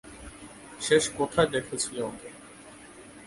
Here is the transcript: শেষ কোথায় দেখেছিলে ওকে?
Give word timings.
শেষ 0.81 1.03
কোথায় 1.17 1.49
দেখেছিলে 1.49 2.01
ওকে? 2.01 2.29